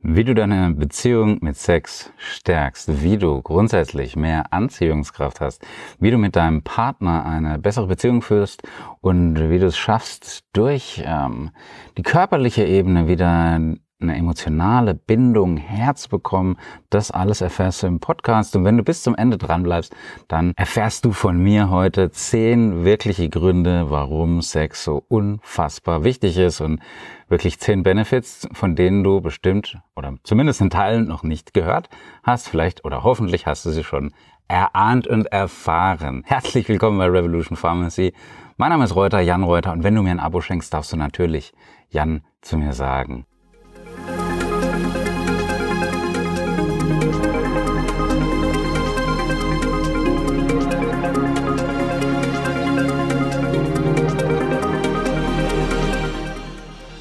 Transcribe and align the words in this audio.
Wie 0.00 0.22
du 0.22 0.32
deine 0.32 0.74
Beziehung 0.74 1.38
mit 1.40 1.56
Sex 1.56 2.12
stärkst, 2.18 3.02
wie 3.02 3.18
du 3.18 3.42
grundsätzlich 3.42 4.14
mehr 4.14 4.52
Anziehungskraft 4.52 5.40
hast, 5.40 5.66
wie 5.98 6.12
du 6.12 6.18
mit 6.18 6.36
deinem 6.36 6.62
Partner 6.62 7.26
eine 7.26 7.58
bessere 7.58 7.88
Beziehung 7.88 8.22
führst 8.22 8.62
und 9.00 9.50
wie 9.50 9.58
du 9.58 9.66
es 9.66 9.76
schaffst, 9.76 10.44
durch 10.52 11.02
ähm, 11.04 11.50
die 11.96 12.04
körperliche 12.04 12.64
Ebene 12.64 13.08
wieder 13.08 13.58
eine 14.00 14.16
emotionale 14.16 14.94
Bindung 14.94 15.56
herzubekommen, 15.56 16.56
das 16.88 17.10
alles 17.10 17.40
erfährst 17.40 17.82
du 17.82 17.88
im 17.88 17.98
Podcast. 17.98 18.54
Und 18.54 18.64
wenn 18.64 18.76
du 18.76 18.84
bis 18.84 19.02
zum 19.02 19.16
Ende 19.16 19.38
dran 19.38 19.64
bleibst, 19.64 19.94
dann 20.28 20.52
erfährst 20.56 21.04
du 21.04 21.12
von 21.12 21.38
mir 21.38 21.70
heute 21.70 22.10
zehn 22.10 22.84
wirkliche 22.84 23.28
Gründe, 23.28 23.90
warum 23.90 24.40
Sex 24.40 24.84
so 24.84 25.04
unfassbar 25.08 26.04
wichtig 26.04 26.38
ist 26.38 26.60
und 26.60 26.80
wirklich 27.28 27.58
zehn 27.58 27.82
Benefits, 27.82 28.48
von 28.52 28.76
denen 28.76 29.02
du 29.02 29.20
bestimmt 29.20 29.78
oder 29.96 30.14
zumindest 30.22 30.60
in 30.60 30.70
Teilen 30.70 31.08
noch 31.08 31.24
nicht 31.24 31.52
gehört 31.52 31.88
hast. 32.22 32.48
Vielleicht 32.48 32.84
oder 32.84 33.02
hoffentlich 33.02 33.46
hast 33.46 33.66
du 33.66 33.70
sie 33.70 33.84
schon 33.84 34.12
erahnt 34.46 35.08
und 35.08 35.26
erfahren. 35.26 36.22
Herzlich 36.24 36.68
willkommen 36.68 36.98
bei 36.98 37.06
Revolution 37.06 37.56
Pharmacy. 37.56 38.14
Mein 38.56 38.70
Name 38.70 38.84
ist 38.84 38.94
Reuter, 38.94 39.20
Jan 39.20 39.42
Reuter. 39.42 39.72
Und 39.72 39.82
wenn 39.82 39.94
du 39.94 40.02
mir 40.02 40.10
ein 40.10 40.20
Abo 40.20 40.40
schenkst, 40.40 40.72
darfst 40.72 40.92
du 40.92 40.96
natürlich 40.96 41.52
Jan 41.90 42.22
zu 42.40 42.56
mir 42.56 42.72
sagen. 42.72 43.26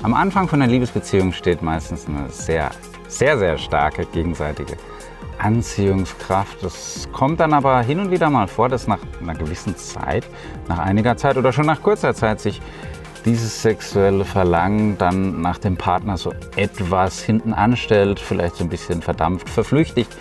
Am 0.08 0.14
Anfang 0.14 0.48
von 0.48 0.62
einer 0.62 0.72
Liebesbeziehung 0.72 1.34
steht 1.34 1.62
meistens 1.62 2.08
eine 2.08 2.30
sehr, 2.30 2.72
sehr, 3.10 3.38
sehr 3.38 3.58
starke 3.58 4.06
gegenseitige 4.06 4.78
Anziehungskraft. 5.38 6.64
Das 6.64 7.10
kommt 7.12 7.40
dann 7.40 7.54
aber 7.54 7.82
hin 7.82 8.00
und 8.00 8.10
wieder 8.10 8.30
mal 8.30 8.48
vor, 8.48 8.70
dass 8.70 8.88
nach 8.88 9.00
einer 9.22 9.36
gewissen 9.36 9.76
Zeit, 9.76 10.26
nach 10.68 10.80
einiger 10.80 11.18
Zeit 11.18 11.38
oder 11.38 11.52
schon 11.52 11.66
nach 11.66 11.82
kurzer 11.82 12.14
Zeit 12.14 12.40
sich 12.40 12.62
dieses 13.28 13.62
sexuelle 13.62 14.24
Verlangen 14.24 14.98
dann 14.98 15.42
nach 15.42 15.58
dem 15.58 15.76
Partner 15.76 16.18
so 16.18 16.34
etwas 16.56 17.22
hinten 17.22 17.54
anstellt, 17.54 18.20
vielleicht 18.22 18.56
so 18.56 18.64
ein 18.64 18.70
bisschen 18.70 19.02
verdampft, 19.02 19.50
verflüchtigt. 19.50 20.16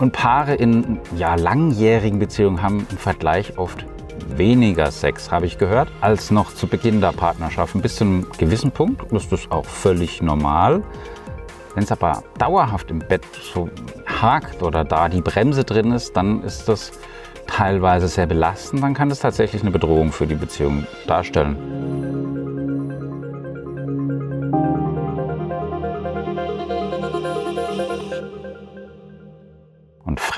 Und 0.00 0.12
Paare 0.12 0.54
in 0.54 0.98
ja, 1.16 1.36
langjährigen 1.36 2.18
Beziehungen 2.18 2.60
haben 2.60 2.86
im 2.90 2.98
Vergleich 2.98 3.58
oft 3.58 3.86
weniger 4.36 4.90
Sex, 4.90 5.30
habe 5.30 5.46
ich 5.46 5.58
gehört, 5.58 5.88
als 6.00 6.32
noch 6.32 6.52
zu 6.52 6.66
Beginn 6.66 7.00
der 7.00 7.12
Partnerschaft. 7.12 7.80
Bis 7.80 7.96
zu 7.96 8.04
einem 8.04 8.26
gewissen 8.38 8.72
Punkt 8.72 9.12
ist 9.12 9.30
das 9.30 9.48
auch 9.50 9.64
völlig 9.64 10.20
normal. 10.20 10.82
Wenn 11.74 11.84
es 11.84 11.92
aber 11.92 12.24
dauerhaft 12.38 12.90
im 12.90 12.98
Bett 12.98 13.24
so 13.54 13.68
hakt 14.04 14.64
oder 14.64 14.84
da 14.84 15.08
die 15.08 15.20
Bremse 15.20 15.62
drin 15.62 15.92
ist, 15.92 16.16
dann 16.16 16.42
ist 16.42 16.68
das 16.68 16.90
teilweise 17.46 18.08
sehr 18.08 18.26
belastend. 18.26 18.82
Dann 18.82 18.94
kann 18.94 19.08
das 19.08 19.20
tatsächlich 19.20 19.62
eine 19.62 19.70
Bedrohung 19.70 20.10
für 20.10 20.26
die 20.26 20.34
Beziehung 20.34 20.86
darstellen. 21.06 22.37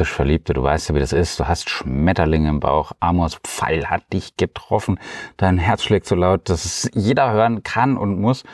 Frisch 0.00 0.12
Verliebte, 0.12 0.54
du 0.54 0.62
weißt 0.62 0.88
ja, 0.88 0.94
wie 0.94 0.98
das 0.98 1.12
ist. 1.12 1.38
Du 1.38 1.46
hast 1.46 1.68
Schmetterlinge 1.68 2.48
im 2.48 2.58
Bauch. 2.58 2.92
Amors 3.00 3.34
Pfeil 3.44 3.90
hat 3.90 4.10
dich 4.14 4.34
getroffen. 4.38 4.98
Dein 5.36 5.58
Herz 5.58 5.82
schlägt 5.82 6.06
so 6.06 6.14
laut, 6.14 6.48
dass 6.48 6.64
es 6.64 6.90
jeder 6.94 7.32
hören 7.32 7.64
kann 7.64 7.98
und 7.98 8.18
muss. 8.18 8.44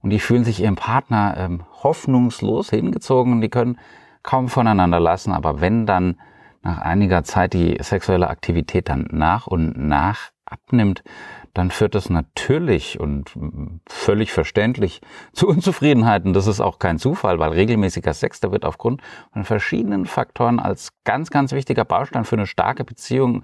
Und 0.00 0.08
die 0.08 0.18
fühlen 0.18 0.42
sich 0.42 0.62
ihrem 0.62 0.76
Partner 0.76 1.34
ähm, 1.36 1.64
hoffnungslos 1.82 2.70
hingezogen 2.70 3.34
und 3.34 3.42
die 3.42 3.50
können 3.50 3.78
kaum 4.22 4.48
voneinander 4.48 4.98
lassen. 4.98 5.34
Aber 5.34 5.60
wenn 5.60 5.84
dann 5.84 6.18
nach 6.62 6.78
einiger 6.78 7.24
Zeit 7.24 7.52
die 7.52 7.76
sexuelle 7.82 8.30
Aktivität 8.30 8.88
dann 8.88 9.06
nach 9.10 9.46
und 9.46 9.76
nach 9.76 10.30
abnimmt, 10.46 11.02
dann 11.56 11.70
führt 11.70 11.94
das 11.94 12.10
natürlich 12.10 13.00
und 13.00 13.32
völlig 13.88 14.30
verständlich 14.30 15.00
zu 15.32 15.48
Unzufriedenheiten. 15.48 16.34
Das 16.34 16.46
ist 16.46 16.60
auch 16.60 16.78
kein 16.78 16.98
Zufall, 16.98 17.38
weil 17.38 17.52
regelmäßiger 17.52 18.12
Sex, 18.12 18.40
der 18.40 18.52
wird 18.52 18.66
aufgrund 18.66 19.00
von 19.32 19.44
verschiedenen 19.44 20.04
Faktoren 20.04 20.60
als 20.60 20.90
ganz, 21.04 21.30
ganz 21.30 21.52
wichtiger 21.52 21.86
Baustein 21.86 22.26
für 22.26 22.36
eine 22.36 22.46
starke 22.46 22.84
Beziehung 22.84 23.42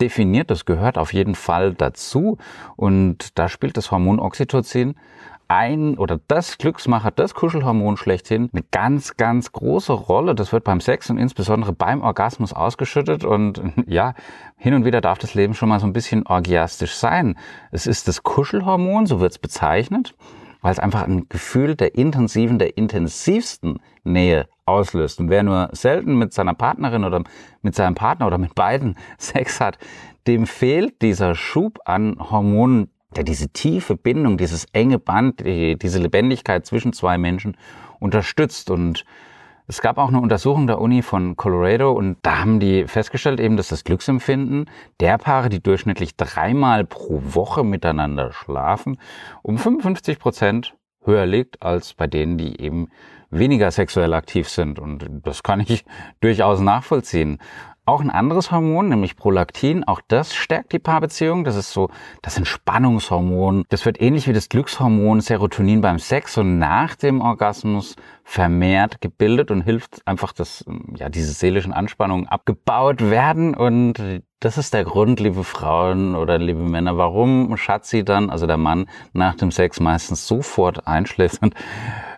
definiert. 0.00 0.50
Das 0.50 0.64
gehört 0.64 0.98
auf 0.98 1.12
jeden 1.12 1.34
Fall 1.34 1.74
dazu. 1.74 2.38
Und 2.76 3.38
da 3.38 3.48
spielt 3.48 3.76
das 3.76 3.90
Hormon 3.90 4.20
Oxytocin 4.20 4.94
ein 5.48 5.98
oder 5.98 6.20
das 6.26 6.58
Glücksmacher, 6.58 7.10
das 7.10 7.34
Kuschelhormon 7.34 7.96
schlechthin, 7.96 8.48
eine 8.52 8.64
ganz, 8.70 9.16
ganz 9.16 9.52
große 9.52 9.92
Rolle. 9.92 10.34
Das 10.34 10.52
wird 10.52 10.64
beim 10.64 10.80
Sex 10.80 11.10
und 11.10 11.18
insbesondere 11.18 11.72
beim 11.72 12.02
Orgasmus 12.02 12.52
ausgeschüttet 12.52 13.24
und 13.24 13.60
ja, 13.86 14.14
hin 14.56 14.74
und 14.74 14.84
wieder 14.84 15.00
darf 15.00 15.18
das 15.18 15.34
Leben 15.34 15.54
schon 15.54 15.68
mal 15.68 15.80
so 15.80 15.86
ein 15.86 15.92
bisschen 15.92 16.26
orgiastisch 16.26 16.94
sein. 16.94 17.36
Es 17.70 17.86
ist 17.86 18.08
das 18.08 18.22
Kuschelhormon, 18.22 19.06
so 19.06 19.20
wird 19.20 19.32
es 19.32 19.38
bezeichnet, 19.38 20.14
weil 20.64 20.72
es 20.72 20.78
einfach 20.78 21.02
ein 21.02 21.28
Gefühl 21.28 21.76
der 21.76 21.94
intensiven, 21.94 22.58
der 22.58 22.78
intensivsten 22.78 23.80
Nähe 24.02 24.48
auslöst. 24.64 25.20
Und 25.20 25.28
wer 25.28 25.42
nur 25.42 25.68
selten 25.72 26.16
mit 26.16 26.32
seiner 26.32 26.54
Partnerin 26.54 27.04
oder 27.04 27.22
mit 27.60 27.74
seinem 27.74 27.94
Partner 27.94 28.26
oder 28.26 28.38
mit 28.38 28.54
beiden 28.54 28.96
Sex 29.18 29.60
hat, 29.60 29.76
dem 30.26 30.46
fehlt 30.46 31.02
dieser 31.02 31.34
Schub 31.34 31.80
an 31.84 32.16
Hormonen, 32.18 32.88
der 33.14 33.24
diese 33.24 33.50
tiefe 33.50 33.94
Bindung, 33.94 34.38
dieses 34.38 34.64
enge 34.72 34.98
Band, 34.98 35.42
diese 35.44 35.98
Lebendigkeit 35.98 36.64
zwischen 36.64 36.94
zwei 36.94 37.18
Menschen 37.18 37.58
unterstützt. 38.00 38.70
Und 38.70 39.04
es 39.66 39.80
gab 39.80 39.96
auch 39.96 40.08
eine 40.08 40.20
Untersuchung 40.20 40.66
der 40.66 40.80
Uni 40.80 41.00
von 41.00 41.36
Colorado 41.36 41.92
und 41.92 42.18
da 42.22 42.40
haben 42.40 42.60
die 42.60 42.86
festgestellt 42.86 43.40
eben, 43.40 43.56
dass 43.56 43.68
das 43.68 43.84
Glücksempfinden 43.84 44.68
der 45.00 45.16
Paare, 45.16 45.48
die 45.48 45.62
durchschnittlich 45.62 46.16
dreimal 46.16 46.84
pro 46.84 47.20
Woche 47.22 47.64
miteinander 47.64 48.32
schlafen, 48.32 48.98
um 49.42 49.56
55 49.56 50.18
Prozent 50.18 50.76
höher 51.04 51.26
liegt 51.26 51.62
als 51.62 51.94
bei 51.94 52.06
denen, 52.06 52.36
die 52.36 52.60
eben 52.60 52.88
weniger 53.30 53.70
sexuell 53.70 54.12
aktiv 54.12 54.48
sind. 54.48 54.78
Und 54.78 55.06
das 55.22 55.42
kann 55.42 55.60
ich 55.60 55.84
durchaus 56.20 56.60
nachvollziehen. 56.60 57.38
Auch 57.86 58.00
ein 58.00 58.08
anderes 58.08 58.50
Hormon, 58.50 58.88
nämlich 58.88 59.14
Prolaktin, 59.14 59.84
auch 59.84 60.00
das 60.08 60.34
stärkt 60.34 60.72
die 60.72 60.78
Paarbeziehung. 60.78 61.44
Das 61.44 61.54
ist 61.54 61.70
so 61.70 61.90
das 62.22 62.38
Entspannungshormon. 62.38 63.64
Das 63.68 63.84
wird 63.84 64.00
ähnlich 64.00 64.26
wie 64.26 64.32
das 64.32 64.48
Glückshormon 64.48 65.20
Serotonin 65.20 65.82
beim 65.82 65.98
Sex 65.98 66.38
und 66.38 66.58
nach 66.58 66.94
dem 66.94 67.20
Orgasmus 67.20 67.96
vermehrt 68.22 69.02
gebildet 69.02 69.50
und 69.50 69.60
hilft 69.60 70.00
einfach, 70.06 70.32
dass 70.32 70.64
ja 70.96 71.10
diese 71.10 71.32
seelischen 71.32 71.74
Anspannungen 71.74 72.26
abgebaut 72.26 73.10
werden. 73.10 73.54
Und 73.54 74.22
das 74.40 74.56
ist 74.56 74.72
der 74.72 74.84
Grund, 74.84 75.20
liebe 75.20 75.44
Frauen 75.44 76.14
oder 76.14 76.38
liebe 76.38 76.62
Männer, 76.62 76.96
warum 76.96 77.54
Schatzi 77.58 78.02
dann, 78.02 78.30
also 78.30 78.46
der 78.46 78.56
Mann, 78.56 78.86
nach 79.12 79.34
dem 79.34 79.50
Sex 79.50 79.78
meistens 79.78 80.26
sofort 80.26 80.86
einschläft 80.86 81.42
und 81.42 81.54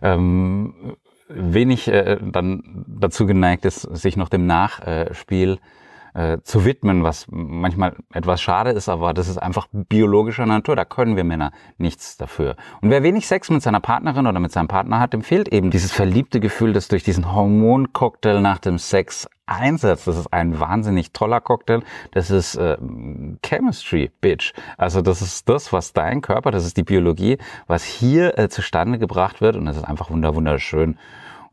ähm, 0.00 0.97
wenig 1.29 1.89
äh, 1.89 2.19
dann 2.23 2.85
dazu 2.87 3.27
geneigt 3.27 3.65
ist, 3.65 3.83
sich 3.83 4.17
noch 4.17 4.29
dem 4.29 4.47
Nachspiel 4.47 5.59
äh, 6.15 6.39
zu 6.43 6.65
widmen, 6.65 7.03
was 7.03 7.27
manchmal 7.29 7.95
etwas 8.13 8.41
schade 8.41 8.71
ist, 8.71 8.89
aber 8.89 9.13
das 9.13 9.29
ist 9.29 9.39
einfach 9.39 9.67
biologischer 9.71 10.47
Natur. 10.47 10.75
Da 10.75 10.85
können 10.85 11.17
wir 11.17 11.25
Männer 11.25 11.53
nichts 11.77 12.17
dafür. 12.17 12.57
Und 12.81 12.91
wer 12.91 13.03
wenig 13.03 13.27
Sex 13.27 13.51
mit 13.51 13.63
seiner 13.63 13.81
Partnerin 13.81 14.27
oder 14.27 14.41
mit 14.41 14.51
seinem 14.51 14.69
Partner 14.69 14.99
hat, 14.99 15.13
dem 15.13 15.23
fehlt 15.23 15.49
eben 15.49 15.71
dieses 15.71 15.93
verliebte 15.93 16.41
Gefühl, 16.41 16.73
das 16.73 16.89
durch 16.89 17.03
diesen 17.03 17.35
Hormoncocktail 17.35 18.41
nach 18.41 18.59
dem 18.59 18.79
Sex 18.79 19.29
einsetzt. 19.47 20.07
Das 20.07 20.17
ist 20.17 20.33
ein 20.33 20.61
wahnsinnig 20.61 21.12
toller 21.12 21.41
Cocktail. 21.41 21.83
Das 22.12 22.31
ist 22.31 22.57
äh, 22.57 22.77
Chemistry, 23.43 24.11
Bitch. 24.21 24.53
Also 24.77 25.03
das 25.03 25.23
ist 25.23 25.49
das, 25.49 25.73
was 25.73 25.93
dein 25.93 26.21
Körper, 26.21 26.51
das 26.51 26.67
ist 26.67 26.77
die 26.77 26.83
Biologie, 26.83 27.39
was 27.67 27.84
hier 27.84 28.39
äh, 28.39 28.49
zustande 28.49 28.99
gebracht 28.99 29.41
wird 29.41 29.57
und 29.57 29.67
das 29.67 29.77
ist 29.77 29.84
einfach 29.84 30.11
wunderschön. 30.11 30.99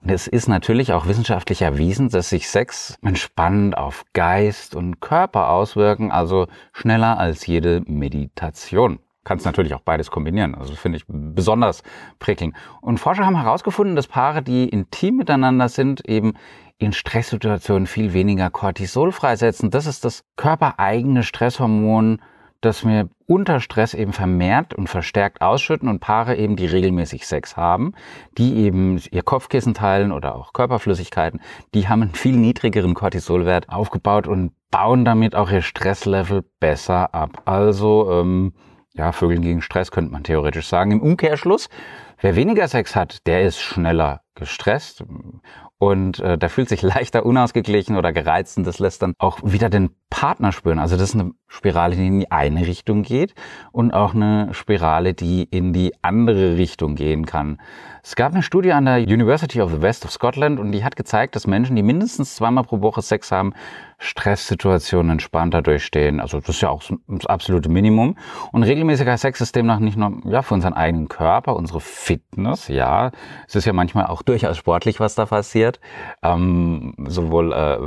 Und 0.01 0.09
es 0.09 0.27
ist 0.27 0.49
natürlich 0.49 0.91
auch 0.91 1.07
wissenschaftlich 1.07 1.61
erwiesen, 1.61 2.09
dass 2.09 2.29
sich 2.29 2.49
Sex 2.49 2.97
entspannend 3.01 3.77
auf 3.77 4.03
Geist 4.11 4.75
und 4.75 4.99
Körper 4.99 5.49
auswirken, 5.49 6.11
also 6.11 6.47
schneller 6.73 7.17
als 7.17 7.47
jede 7.47 7.81
Meditation. 7.85 8.99
Kannst 9.23 9.45
natürlich 9.45 9.73
auch 9.73 9.81
beides 9.81 10.11
kombinieren. 10.11 10.55
Also 10.55 10.75
finde 10.75 10.97
ich 10.97 11.05
besonders 11.07 11.83
prickelnd. 12.19 12.55
Und 12.81 12.99
Forscher 12.99 13.25
haben 13.25 13.37
herausgefunden, 13.37 13.95
dass 13.95 14.07
Paare, 14.07 14.41
die 14.41 14.67
intim 14.67 15.17
miteinander 15.17 15.69
sind, 15.69 16.07
eben 16.07 16.33
in 16.77 16.91
Stresssituationen 16.91 17.87
viel 17.87 18.13
weniger 18.13 18.49
Cortisol 18.49 19.11
freisetzen. 19.11 19.71
Das 19.71 19.85
ist 19.85 20.03
das 20.03 20.23
körpereigene 20.35 21.23
Stresshormon, 21.23 22.21
das 22.59 22.85
wir 22.85 23.09
unter 23.25 23.59
Stress 23.59 23.93
eben 23.93 24.13
vermehrt 24.13 24.73
und 24.73 24.87
verstärkt 24.87 25.41
ausschütten 25.41 25.89
und 25.89 25.99
Paare 25.99 26.35
eben, 26.35 26.55
die 26.55 26.65
regelmäßig 26.65 27.27
Sex 27.27 27.57
haben, 27.57 27.93
die 28.37 28.55
eben 28.55 29.01
ihr 29.11 29.21
Kopfkissen 29.21 29.73
teilen 29.73 30.11
oder 30.11 30.35
auch 30.35 30.53
Körperflüssigkeiten, 30.53 31.41
die 31.73 31.87
haben 31.87 32.01
einen 32.03 32.15
viel 32.15 32.35
niedrigeren 32.35 32.93
Cortisolwert 32.93 33.69
aufgebaut 33.69 34.27
und 34.27 34.51
bauen 34.71 35.05
damit 35.05 35.35
auch 35.35 35.51
ihr 35.51 35.61
Stresslevel 35.61 36.43
besser 36.59 37.13
ab. 37.13 37.41
Also 37.45 38.09
ähm, 38.11 38.53
ja, 38.93 39.11
Vögeln 39.11 39.41
gegen 39.41 39.61
Stress 39.61 39.91
könnte 39.91 40.11
man 40.11 40.23
theoretisch 40.23 40.67
sagen. 40.67 40.91
Im 40.91 41.01
Umkehrschluss, 41.01 41.69
wer 42.21 42.35
weniger 42.35 42.67
Sex 42.67 42.95
hat, 42.95 43.25
der 43.25 43.43
ist 43.43 43.59
schneller 43.59 44.21
gestresst 44.35 45.03
und 45.77 46.19
äh, 46.19 46.37
der 46.37 46.49
fühlt 46.49 46.69
sich 46.69 46.81
leichter 46.81 47.25
unausgeglichen 47.25 47.97
oder 47.97 48.13
gereizt 48.13 48.57
und 48.57 48.65
das 48.65 48.79
lässt 48.79 49.01
dann 49.01 49.13
auch 49.17 49.39
wieder 49.43 49.69
den 49.69 49.89
Partner 50.09 50.51
spüren. 50.51 50.79
Also 50.79 50.95
das 50.95 51.09
ist 51.09 51.19
eine 51.19 51.31
Spirale, 51.47 51.95
die 51.95 52.07
in 52.07 52.19
die 52.19 52.31
eine 52.31 52.65
Richtung 52.67 53.03
geht 53.03 53.33
und 53.71 53.93
auch 53.93 54.13
eine 54.13 54.53
Spirale, 54.53 55.13
die 55.13 55.43
in 55.43 55.73
die 55.73 55.93
andere 56.01 56.57
Richtung 56.57 56.95
gehen 56.95 57.25
kann. 57.25 57.59
Es 58.03 58.15
gab 58.15 58.33
eine 58.33 58.43
Studie 58.43 58.73
an 58.73 58.85
der 58.85 58.97
University 58.97 59.61
of 59.61 59.71
the 59.71 59.81
West 59.81 60.05
of 60.05 60.11
Scotland 60.11 60.59
und 60.59 60.71
die 60.71 60.83
hat 60.83 60.95
gezeigt, 60.95 61.35
dass 61.35 61.47
Menschen, 61.47 61.75
die 61.75 61.83
mindestens 61.83 62.35
zweimal 62.35 62.63
pro 62.63 62.81
Woche 62.81 63.01
Sex 63.01 63.31
haben, 63.31 63.53
Stresssituationen 64.03 65.13
entspannter 65.13 65.61
durchstehen. 65.61 66.19
Also 66.19 66.39
das 66.39 66.49
ist 66.49 66.61
ja 66.61 66.69
auch 66.69 66.83
das 67.07 67.25
absolute 67.25 67.69
Minimum. 67.69 68.17
Und 68.51 68.63
regelmäßiger 68.63 69.17
Sex 69.17 69.39
ist 69.39 69.55
demnach 69.55 69.79
nicht 69.79 69.97
nur 69.97 70.19
ja, 70.25 70.41
für 70.41 70.53
unseren 70.53 70.73
eigenen 70.73 71.07
Körper, 71.07 71.55
unsere 71.55 71.79
Fitness, 71.79 72.67
ja. 72.67 73.11
Es 73.47 73.55
ist 73.55 73.65
ja 73.65 73.73
manchmal 73.73 74.07
auch 74.07 74.21
durchaus 74.21 74.57
sportlich, 74.57 74.99
was 74.99 75.15
da 75.15 75.25
passiert. 75.25 75.79
Ähm, 76.21 76.93
sowohl 77.07 77.53
äh, 77.53 77.77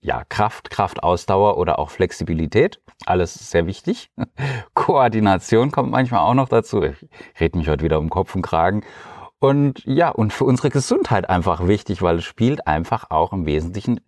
ja, 0.00 0.22
Kraft, 0.28 0.70
Kraftausdauer 0.70 1.58
oder 1.58 1.80
auch 1.80 1.90
Flexibilität. 1.90 2.80
Alles 3.04 3.34
sehr 3.50 3.66
wichtig. 3.66 4.10
Koordination 4.74 5.72
kommt 5.72 5.90
manchmal 5.90 6.20
auch 6.20 6.34
noch 6.34 6.48
dazu. 6.48 6.82
Ich 6.84 6.96
rede 7.40 7.58
mich 7.58 7.68
heute 7.68 7.84
wieder 7.84 7.98
um 7.98 8.10
Kopf 8.10 8.34
und 8.36 8.42
Kragen. 8.42 8.84
Und 9.40 9.84
ja, 9.84 10.08
und 10.08 10.32
für 10.32 10.44
unsere 10.44 10.70
Gesundheit 10.70 11.30
einfach 11.30 11.68
wichtig, 11.68 12.02
weil 12.02 12.16
es 12.16 12.24
spielt 12.24 12.66
einfach 12.66 13.10
auch 13.10 13.32
im 13.32 13.46
Wesentlichen 13.46 14.00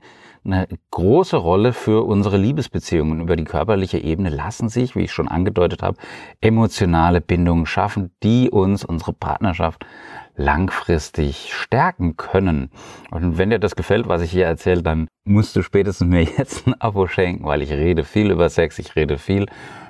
eine 0.45 0.67
große 0.91 1.37
Rolle 1.37 1.73
für 1.73 2.05
unsere 2.05 2.37
Liebesbeziehungen. 2.37 3.21
Über 3.21 3.37
die 3.37 3.45
körperliche 3.45 3.99
Ebene 3.99 4.31
lassen 4.31 4.69
sich, 4.69 4.97
wie 4.97 5.05
ich 5.05 5.13
schon 5.13 5.29
angedeutet 5.29 5.83
habe, 5.83 5.99
emotionale 6.41 7.21
Bindungen 7.21 7.67
schaffen, 7.67 8.11
die 8.23 8.51
uns 8.51 8.85
unsere 8.85 9.13
Partnerschaft 9.13 9.87
langfristig 10.35 11.53
stärken 11.53 12.17
können. 12.17 12.71
Und 13.11 13.37
wenn 13.37 13.51
dir 13.51 13.59
das 13.59 13.77
gefällt, 13.77 14.09
was 14.09 14.23
ich 14.23 14.31
hier 14.31 14.47
erzähle, 14.47 14.83
dann 14.83 15.09
musst 15.25 15.55
du 15.55 15.63
spätestens 15.63 16.09
mir 16.09 16.23
jetzt 16.39 16.67
ein 16.67 16.81
Abo 16.81 17.07
schenken, 17.07 17.45
weil 17.45 17.63
ich 17.63 17.71
rede 17.71 18.05
viel 18.05 18.31
über 18.31 18.49
Sex, 18.49 18.79
ich 18.79 18.97
rede 18.97 19.19
viel 19.19 19.47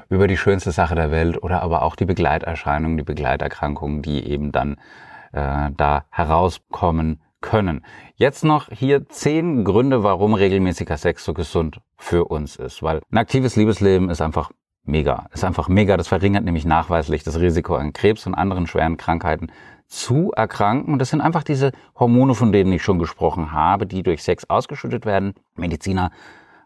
über 0.09 0.27
die 0.27 0.37
schönste 0.37 0.73
Sache 0.73 0.97
der 0.97 1.13
Welt 1.13 1.41
oder 1.43 1.63
aber 1.63 1.83
auch 1.83 1.95
die 1.95 2.05
Begleiterscheinungen, 2.05 2.99
die 2.99 3.05
Begleiterkrankungen, 3.05 4.03
die 4.03 4.27
eben 4.27 4.51
dann 4.51 4.77
äh, 5.33 5.71
da 5.77 6.05
herauskommen 6.11 7.21
können. 7.41 7.85
Jetzt 8.17 8.45
noch 8.45 8.69
hier 8.71 9.09
zehn 9.09 9.65
Gründe, 9.65 10.03
warum 10.03 10.35
regelmäßiger 10.35 10.97
Sex 10.97 11.25
so 11.25 11.35
gesund 11.35 11.81
für 11.97 12.27
uns 12.27 12.57
ist. 12.57 12.83
Weil 12.83 13.01
ein 13.11 13.19
aktives 13.19 13.57
Liebesleben 13.57 14.11
ist 14.11 14.21
einfach 14.21 14.51
mega. 14.85 15.27
Ist 15.33 15.45
einfach 15.45 15.69
mega. 15.69 15.97
Das 15.97 16.09
verringert 16.09 16.45
nämlich 16.45 16.65
nachweislich 16.65 17.23
das 17.23 17.41
Risiko 17.41 17.77
an 17.77 17.93
Krebs 17.93 18.27
und 18.27 18.35
anderen 18.35 18.67
schweren 18.67 18.97
Krankheiten 18.97 19.51
zu 19.87 20.33
erkranken. 20.33 20.93
Und 20.93 20.99
das 21.01 21.11
sind 21.11 21.21
einfach 21.21 21.43
diese 21.43 21.73
Hormone, 21.99 22.35
von 22.35 22.53
denen 22.53 22.73
ich 22.73 22.83
schon 22.83 22.99
gesprochen 22.99 23.53
habe, 23.53 23.87
die 23.87 24.03
durch 24.03 24.23
Sex 24.23 24.49
ausgeschüttet 24.49 25.07
werden. 25.07 25.35
Mediziner 25.57 26.11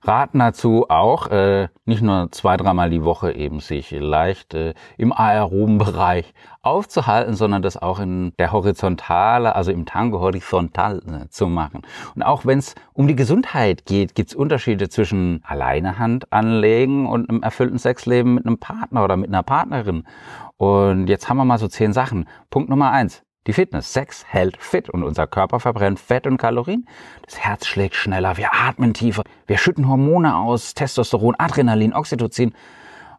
raten 0.06 0.38
dazu 0.38 0.86
auch, 0.88 1.28
äh, 1.28 1.68
nicht 1.84 2.02
nur 2.02 2.30
zwei, 2.30 2.56
dreimal 2.56 2.90
die 2.90 3.04
Woche 3.04 3.32
eben 3.32 3.60
sich 3.60 3.90
leicht 3.90 4.54
äh, 4.54 4.74
im 4.96 5.12
aeroben 5.12 5.78
Bereich 5.78 6.34
aufzuhalten, 6.62 7.34
sondern 7.34 7.62
das 7.62 7.76
auch 7.76 7.98
in 7.98 8.32
der 8.38 8.52
Horizontale, 8.52 9.54
also 9.54 9.72
im 9.72 9.86
Tango 9.86 10.20
horizontal 10.20 10.98
äh, 10.98 11.28
zu 11.28 11.46
machen. 11.46 11.82
Und 12.14 12.22
auch 12.22 12.46
wenn 12.46 12.58
es 12.58 12.74
um 12.92 13.08
die 13.08 13.16
Gesundheit 13.16 13.86
geht, 13.86 14.14
gibt 14.14 14.30
es 14.30 14.36
Unterschiede 14.36 14.88
zwischen 14.88 15.42
alleine 15.44 15.98
Hand 15.98 16.32
anlegen 16.32 17.06
und 17.06 17.28
einem 17.28 17.42
erfüllten 17.42 17.78
Sexleben 17.78 18.34
mit 18.34 18.46
einem 18.46 18.58
Partner 18.58 19.04
oder 19.04 19.16
mit 19.16 19.28
einer 19.28 19.42
Partnerin. 19.42 20.04
Und 20.56 21.08
jetzt 21.08 21.28
haben 21.28 21.36
wir 21.36 21.44
mal 21.44 21.58
so 21.58 21.68
zehn 21.68 21.92
Sachen. 21.92 22.28
Punkt 22.50 22.70
Nummer 22.70 22.92
eins. 22.92 23.23
Die 23.46 23.52
Fitness. 23.52 23.92
Sex 23.92 24.24
hält 24.26 24.56
fit 24.56 24.88
und 24.88 25.02
unser 25.02 25.26
Körper 25.26 25.60
verbrennt 25.60 26.00
Fett 26.00 26.26
und 26.26 26.38
Kalorien. 26.38 26.86
Das 27.24 27.38
Herz 27.38 27.66
schlägt 27.66 27.94
schneller, 27.94 28.36
wir 28.36 28.54
atmen 28.54 28.94
tiefer, 28.94 29.22
wir 29.46 29.58
schütten 29.58 29.88
Hormone 29.88 30.36
aus, 30.36 30.74
Testosteron, 30.74 31.34
Adrenalin, 31.38 31.92
Oxytocin. 31.92 32.54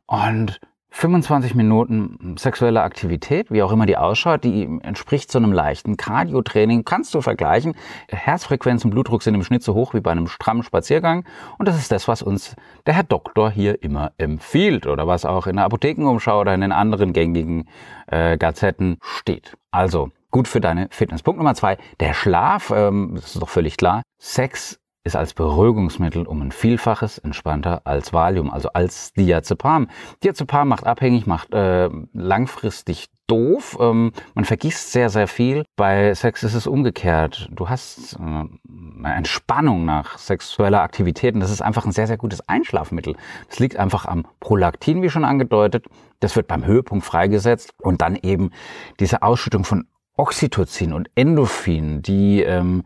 Und 0.07 0.59
25 0.95 1.55
Minuten 1.55 2.37
sexuelle 2.39 2.81
Aktivität, 2.81 3.51
wie 3.51 3.61
auch 3.61 3.73
immer 3.73 3.85
die 3.85 3.97
ausschaut, 3.97 4.45
die 4.45 4.63
entspricht 4.81 5.29
so 5.29 5.37
einem 5.37 5.51
leichten 5.51 5.97
Cardio-Training, 5.97 6.85
kannst 6.85 7.13
du 7.13 7.19
vergleichen. 7.19 7.75
Herzfrequenz 8.07 8.85
und 8.85 8.91
Blutdruck 8.91 9.21
sind 9.21 9.35
im 9.35 9.43
Schnitt 9.43 9.61
so 9.61 9.73
hoch 9.73 9.93
wie 9.93 9.99
bei 9.99 10.11
einem 10.11 10.27
strammen 10.27 10.63
Spaziergang. 10.63 11.25
Und 11.57 11.67
das 11.67 11.77
ist 11.77 11.91
das, 11.91 12.07
was 12.07 12.21
uns 12.21 12.55
der 12.85 12.93
Herr 12.93 13.03
Doktor 13.03 13.51
hier 13.51 13.83
immer 13.83 14.13
empfiehlt 14.17 14.87
oder 14.87 15.05
was 15.05 15.25
auch 15.25 15.47
in 15.47 15.57
der 15.57 15.65
Apothekenumschau 15.65 16.39
oder 16.39 16.53
in 16.53 16.61
den 16.61 16.71
anderen 16.71 17.11
gängigen 17.11 17.67
äh, 18.07 18.37
Gazetten 18.37 18.97
steht. 19.01 19.57
Also 19.75 20.09
gut 20.31 20.47
für 20.47 20.61
deine 20.61 20.87
Fitness. 20.89 21.21
Punkt 21.21 21.37
Nummer 21.37 21.53
zwei, 21.53 21.77
der 21.99 22.13
Schlaf, 22.13 22.71
ähm, 22.73 23.11
das 23.15 23.35
ist 23.35 23.41
doch 23.41 23.49
völlig 23.49 23.75
klar. 23.75 24.03
Sex 24.17 24.79
ist 25.03 25.17
als 25.17 25.33
Beruhigungsmittel 25.33 26.25
um 26.25 26.41
ein 26.41 26.53
Vielfaches 26.53 27.17
entspannter 27.17 27.81
als 27.83 28.13
Valium, 28.13 28.51
also 28.51 28.69
als 28.69 29.11
Diazepam. 29.11 29.89
Diazepam 30.23 30.69
macht 30.69 30.87
abhängig, 30.87 31.27
macht 31.27 31.53
äh, 31.53 31.89
langfristig 32.13 33.07
doof. 33.27 33.77
Ähm, 33.79 34.11
man 34.33 34.45
vergisst 34.45 34.91
sehr, 34.91 35.09
sehr 35.09 35.27
viel. 35.27 35.65
Bei 35.75 36.13
Sex 36.13 36.43
ist 36.43 36.53
es 36.53 36.67
umgekehrt. 36.67 37.49
Du 37.51 37.69
hast 37.69 38.13
äh, 38.13 38.19
eine 38.19 39.15
Entspannung 39.15 39.85
nach 39.85 40.17
sexueller 40.17 40.81
Aktivität 40.81 41.33
und 41.35 41.41
das 41.41 41.51
ist 41.51 41.61
einfach 41.61 41.85
ein 41.85 41.91
sehr, 41.91 42.07
sehr 42.07 42.17
gutes 42.17 42.47
Einschlafmittel. 42.47 43.15
Das 43.49 43.59
liegt 43.59 43.77
einfach 43.77 44.05
am 44.05 44.27
Prolaktin, 44.39 45.01
wie 45.01 45.09
schon 45.09 45.25
angedeutet. 45.25 45.85
Das 46.19 46.35
wird 46.35 46.47
beim 46.47 46.65
Höhepunkt 46.65 47.05
freigesetzt 47.05 47.73
und 47.81 48.01
dann 48.01 48.15
eben 48.15 48.51
diese 48.99 49.21
Ausschüttung 49.21 49.63
von 49.63 49.87
Oxytocin 50.17 50.93
und 50.93 51.09
Endorphin, 51.15 52.01
die 52.01 52.41
ähm, 52.41 52.83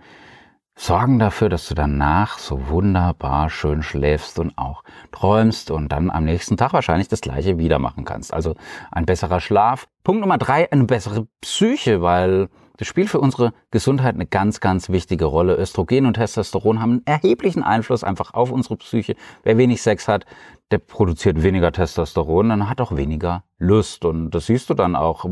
sorgen 0.80 1.20
dafür, 1.20 1.50
dass 1.50 1.68
du 1.68 1.76
danach 1.76 2.40
so 2.40 2.70
wunderbar 2.70 3.50
schön 3.50 3.84
schläfst 3.84 4.40
und 4.40 4.58
auch 4.58 4.84
träumst 5.12 5.72
und 5.72 5.92
dann 5.92 6.10
am 6.10 6.24
nächsten 6.24 6.56
Tag 6.56 6.72
wahrscheinlich 6.72 7.10
das 7.10 7.20
gleiche 7.20 7.58
wieder 7.58 7.80
machen 7.80 8.06
kannst. 8.06 8.34
Also 8.34 8.56
ein 8.90 9.06
besserer 9.06 9.42
Schlaf. 9.42 9.88
Punkt 10.06 10.22
Nummer 10.22 10.38
drei, 10.38 10.72
eine 10.72 10.86
bessere 10.86 11.28
Psyche, 11.42 12.02
weil 12.02 12.48
das 12.78 12.88
spielt 12.88 13.10
für 13.10 13.20
unsere 13.20 13.52
Gesundheit 13.72 14.16
eine 14.16 14.26
ganz, 14.26 14.62
ganz 14.62 14.88
wichtige 14.88 15.26
Rolle. 15.26 15.58
Östrogen 15.58 16.06
und 16.06 16.14
Testosteron 16.14 16.82
haben 16.82 16.92
einen 16.92 17.06
erheblichen 17.06 17.62
Einfluss 17.62 18.06
einfach 18.06 18.34
auf 18.34 18.50
unsere 18.50 18.78
Psyche. 18.78 19.18
Wer 19.44 19.58
wenig 19.58 19.82
Sex 19.82 20.08
hat, 20.08 20.26
der 20.72 20.78
produziert 20.78 21.42
weniger 21.42 21.72
Testosteron, 21.72 22.50
dann 22.50 22.70
hat 22.70 22.80
auch 22.80 22.96
weniger 22.96 23.44
Lust. 23.58 24.06
Und 24.06 24.30
das 24.32 24.46
siehst 24.46 24.70
du 24.70 24.76
dann 24.76 24.96
auch 24.96 25.26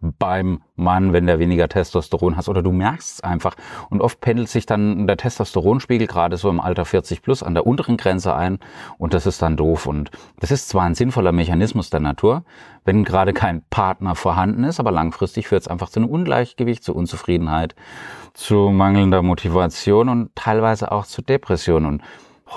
beim 0.00 0.62
Mann, 0.74 1.12
wenn 1.12 1.26
der 1.26 1.38
weniger 1.38 1.68
Testosteron 1.68 2.36
hat. 2.36 2.48
Oder 2.48 2.62
du 2.62 2.72
merkst 2.72 3.18
es 3.18 3.20
einfach. 3.20 3.56
Und 3.90 4.00
oft 4.00 4.22
pendelt 4.22 4.48
sich 4.48 4.64
dann 4.64 5.06
der 5.06 5.18
Testosteronspiegel 5.18 6.06
gerade 6.06 6.38
so 6.38 6.48
im 6.48 6.60
Alter 6.60 6.86
40 6.86 7.20
plus 7.20 7.42
an 7.42 7.52
der 7.52 7.66
unteren 7.66 7.98
Grenze 7.98 8.34
ein. 8.34 8.58
Und 8.96 9.12
das 9.12 9.26
ist 9.26 9.42
dann 9.42 9.58
doof. 9.58 9.86
Und 9.86 10.10
das 10.38 10.50
ist 10.50 10.70
zwar 10.70 10.84
ein 10.84 10.94
sinnvoller 10.94 11.32
Mechanismus 11.32 11.90
der 11.90 12.00
Natur, 12.00 12.44
wenn 12.86 13.04
gerade 13.04 13.34
kein 13.34 13.62
Partner 13.68 14.14
vorhanden 14.14 14.64
ist, 14.64 14.80
aber 14.80 14.92
langfristig 14.92 15.48
führt 15.48 15.62
es 15.62 15.68
einfach 15.68 15.90
zu 15.90 16.00
einem 16.00 16.08
Ungleichgewicht, 16.08 16.82
zu 16.82 16.94
Unzufriedenheit, 16.94 17.74
zu 18.32 18.70
mangelnder 18.70 19.20
Motivation 19.20 20.08
und 20.08 20.34
teilweise 20.34 20.90
auch 20.90 21.04
zu 21.04 21.20
Depression. 21.20 21.84
Und 21.84 22.02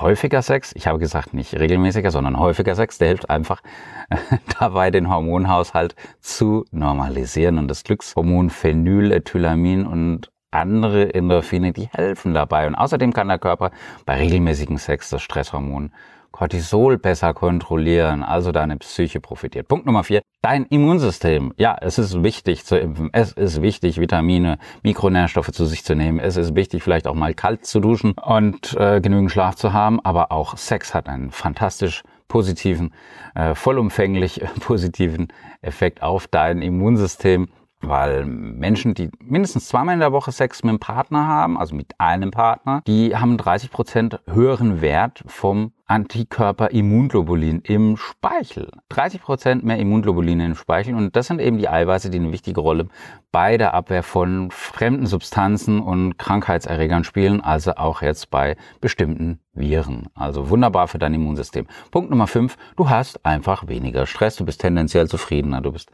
häufiger 0.01 0.41
Sex, 0.41 0.73
ich 0.75 0.87
habe 0.87 0.99
gesagt 0.99 1.33
nicht 1.33 1.53
regelmäßiger, 1.53 2.11
sondern 2.11 2.39
häufiger 2.39 2.75
Sex, 2.75 2.97
der 2.97 3.09
hilft 3.09 3.29
einfach 3.29 3.61
dabei, 4.59 4.91
den 4.91 5.09
Hormonhaushalt 5.09 5.95
zu 6.19 6.65
normalisieren. 6.71 7.57
Und 7.57 7.67
das 7.67 7.83
Glückshormon 7.83 8.49
Phenylethylamin 8.49 9.85
und 9.85 10.31
andere 10.51 11.13
Endorphine, 11.13 11.73
die 11.73 11.87
helfen 11.87 12.33
dabei. 12.33 12.67
Und 12.67 12.75
außerdem 12.75 13.13
kann 13.13 13.27
der 13.27 13.39
Körper 13.39 13.71
bei 14.05 14.17
regelmäßigem 14.17 14.77
Sex 14.77 15.09
das 15.09 15.21
Stresshormon 15.21 15.91
Cortisol 16.33 16.97
besser 16.97 17.33
kontrollieren, 17.33 18.23
also 18.23 18.51
deine 18.51 18.75
Psyche 18.77 19.21
profitiert. 19.21 19.67
Punkt 19.67 19.85
Nummer 19.85 20.03
vier, 20.03 20.21
dein 20.41 20.65
Immunsystem. 20.65 21.53
Ja, 21.57 21.77
es 21.79 21.99
ist 21.99 22.23
wichtig 22.23 22.65
zu 22.65 22.77
impfen. 22.77 23.09
Es 23.13 23.31
ist 23.33 23.61
wichtig, 23.61 23.99
Vitamine, 24.01 24.57
Mikronährstoffe 24.81 25.51
zu 25.51 25.65
sich 25.65 25.85
zu 25.85 25.95
nehmen. 25.95 26.19
Es 26.19 26.35
ist 26.35 26.55
wichtig, 26.55 26.81
vielleicht 26.83 27.07
auch 27.07 27.13
mal 27.13 27.35
kalt 27.35 27.67
zu 27.67 27.79
duschen 27.79 28.13
und 28.13 28.75
äh, 28.77 28.99
genügend 28.99 29.31
Schlaf 29.31 29.55
zu 29.55 29.73
haben. 29.73 30.03
Aber 30.03 30.31
auch 30.31 30.57
Sex 30.57 30.95
hat 30.95 31.07
einen 31.07 31.29
fantastisch 31.29 32.01
positiven, 32.27 32.93
äh, 33.35 33.53
vollumfänglich 33.53 34.41
positiven 34.59 35.27
Effekt 35.61 36.01
auf 36.01 36.27
dein 36.27 36.63
Immunsystem 36.63 37.47
weil 37.87 38.25
Menschen, 38.25 38.93
die 38.93 39.09
mindestens 39.19 39.67
zweimal 39.67 39.93
in 39.93 39.99
der 39.99 40.11
Woche 40.11 40.31
Sex 40.31 40.63
mit 40.63 40.69
einem 40.69 40.79
Partner 40.79 41.27
haben, 41.27 41.57
also 41.57 41.75
mit 41.75 41.99
einem 41.99 42.31
Partner, 42.31 42.81
die 42.87 43.15
haben 43.15 43.37
30 43.37 43.71
Prozent 43.71 44.19
höheren 44.27 44.81
Wert 44.81 45.23
vom 45.27 45.71
Antikörper 45.85 46.71
Immunglobulin 46.71 47.59
im 47.61 47.97
Speichel. 47.97 48.71
30 48.89 49.21
Prozent 49.21 49.63
mehr 49.63 49.77
Immunglobulin 49.77 50.39
im 50.39 50.55
Speichel 50.55 50.95
und 50.95 51.15
das 51.15 51.27
sind 51.27 51.41
eben 51.41 51.57
die 51.57 51.67
Eiweiße, 51.67 52.09
die 52.09 52.19
eine 52.19 52.31
wichtige 52.31 52.61
Rolle 52.61 52.87
bei 53.31 53.57
der 53.57 53.73
Abwehr 53.73 54.01
von 54.01 54.49
fremden 54.49 55.05
Substanzen 55.05 55.81
und 55.81 56.17
Krankheitserregern 56.17 57.03
spielen, 57.03 57.41
also 57.41 57.75
auch 57.75 58.01
jetzt 58.01 58.31
bei 58.31 58.55
bestimmten 58.79 59.39
Viren. 59.53 60.07
Also 60.15 60.49
wunderbar 60.49 60.87
für 60.87 60.99
dein 60.99 61.13
Immunsystem. 61.13 61.67
Punkt 61.91 62.09
Nummer 62.09 62.27
5, 62.27 62.57
du 62.75 62.89
hast 62.89 63.25
einfach 63.25 63.67
weniger 63.67 64.05
Stress, 64.05 64.37
du 64.37 64.45
bist 64.45 64.61
tendenziell 64.61 65.07
zufriedener, 65.07 65.61
du 65.61 65.73
bist 65.73 65.91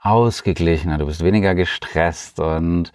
ausgeglichener, 0.00 0.98
du 0.98 1.06
bist 1.06 1.24
weniger 1.24 1.54
gestresst 1.54 2.40
und 2.40 2.92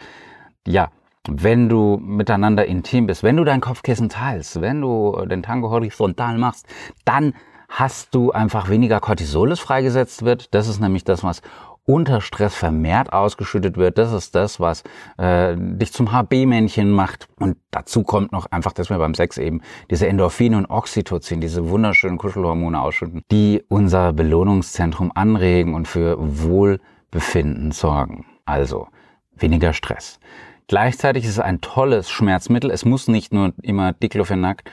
ja, 0.67 0.89
wenn 1.27 1.70
du 1.70 1.98
miteinander 1.98 2.65
intim 2.65 3.08
bist, 3.08 3.24
wenn 3.24 3.38
du 3.38 3.43
dein 3.43 3.62
Kopfkissen 3.62 4.10
teilst, 4.10 4.62
wenn 4.62 4.81
du 4.81 5.25
den 5.25 5.43
Tango 5.43 5.70
horizontal 5.70 6.38
machst, 6.38 6.67
dann 7.05 7.34
hast 7.71 8.13
du 8.13 8.31
einfach 8.31 8.69
weniger 8.69 8.99
Cortisol, 8.99 9.49
das 9.49 9.59
freigesetzt 9.59 10.23
wird. 10.23 10.53
Das 10.53 10.67
ist 10.67 10.79
nämlich 10.79 11.05
das, 11.05 11.23
was 11.23 11.41
unter 11.85 12.21
Stress 12.21 12.53
vermehrt 12.53 13.11
ausgeschüttet 13.11 13.77
wird. 13.77 13.97
Das 13.97 14.11
ist 14.11 14.35
das, 14.35 14.59
was 14.59 14.83
äh, 15.17 15.55
dich 15.57 15.91
zum 15.93 16.11
HB-Männchen 16.11 16.91
macht. 16.91 17.27
Und 17.39 17.57
dazu 17.71 18.03
kommt 18.03 18.31
noch 18.33 18.45
einfach, 18.51 18.73
dass 18.73 18.89
wir 18.89 18.97
beim 18.97 19.15
Sex 19.15 19.37
eben 19.37 19.61
diese 19.89 20.07
Endorphine 20.07 20.57
und 20.57 20.67
Oxytocin, 20.67 21.41
diese 21.41 21.69
wunderschönen 21.69 22.17
Kuschelhormone 22.17 22.79
ausschütten, 22.79 23.23
die 23.31 23.63
unser 23.67 24.13
Belohnungszentrum 24.13 25.11
anregen 25.15 25.73
und 25.73 25.87
für 25.87 26.17
Wohlbefinden 26.19 27.71
sorgen. 27.71 28.25
Also 28.45 28.87
weniger 29.35 29.73
Stress. 29.73 30.19
Gleichzeitig 30.67 31.23
ist 31.23 31.31
es 31.31 31.39
ein 31.39 31.61
tolles 31.61 32.09
Schmerzmittel. 32.09 32.69
Es 32.69 32.85
muss 32.85 33.07
nicht 33.07 33.33
nur 33.33 33.53
immer 33.61 33.93
Diclofenac 33.93 34.63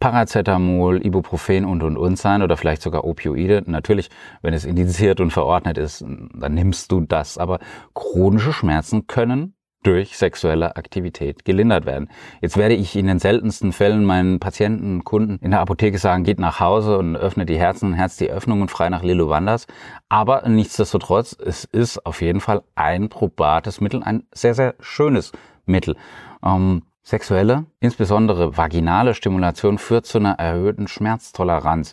Paracetamol, 0.00 1.04
Ibuprofen 1.04 1.64
und 1.64 1.82
und 1.82 1.96
und 1.96 2.18
sein 2.18 2.42
oder 2.42 2.56
vielleicht 2.56 2.82
sogar 2.82 3.04
Opioide. 3.04 3.62
Natürlich, 3.66 4.10
wenn 4.42 4.54
es 4.54 4.64
indiziert 4.64 5.20
und 5.20 5.32
verordnet 5.32 5.78
ist, 5.78 6.02
dann 6.02 6.54
nimmst 6.54 6.92
du 6.92 7.00
das. 7.00 7.38
Aber 7.38 7.58
chronische 7.94 8.52
Schmerzen 8.52 9.06
können 9.06 9.54
durch 9.84 10.16
sexuelle 10.16 10.76
Aktivität 10.76 11.44
gelindert 11.44 11.86
werden. 11.86 12.08
Jetzt 12.40 12.56
werde 12.56 12.74
ich 12.74 12.96
in 12.96 13.06
den 13.06 13.18
seltensten 13.18 13.72
Fällen 13.72 14.04
meinen 14.04 14.40
Patienten, 14.40 15.04
Kunden 15.04 15.38
in 15.40 15.52
der 15.52 15.60
Apotheke 15.60 15.98
sagen, 15.98 16.24
geht 16.24 16.40
nach 16.40 16.58
Hause 16.58 16.98
und 16.98 17.16
öffnet 17.16 17.48
die 17.48 17.58
Herzen, 17.58 17.92
Herz 17.92 18.16
die 18.16 18.30
Öffnungen 18.30 18.68
frei 18.68 18.88
nach 18.88 19.02
Lilo 19.02 19.28
Wanders. 19.28 19.66
Aber 20.08 20.48
nichtsdestotrotz, 20.48 21.36
es 21.38 21.64
ist 21.64 22.04
auf 22.04 22.22
jeden 22.22 22.40
Fall 22.40 22.62
ein 22.74 23.08
probates 23.08 23.80
Mittel, 23.80 24.02
ein 24.02 24.24
sehr, 24.32 24.54
sehr 24.54 24.74
schönes 24.80 25.32
Mittel. 25.66 25.96
Ähm, 26.42 26.82
Sexuelle, 27.06 27.66
insbesondere 27.80 28.56
vaginale 28.56 29.12
Stimulation 29.12 29.76
führt 29.76 30.06
zu 30.06 30.16
einer 30.16 30.38
erhöhten 30.38 30.88
Schmerztoleranz. 30.88 31.92